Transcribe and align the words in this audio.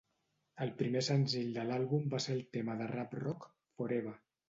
El 0.65 0.71
primer 0.79 1.03
senzill 1.09 1.53
de 1.59 1.67
l'àlbum 1.69 2.09
va 2.17 2.25
ser 2.27 2.35
el 2.39 2.43
tema 2.59 2.81
de 2.83 2.91
rap 2.97 3.19
rock 3.25 3.51
"Forever". 3.79 4.21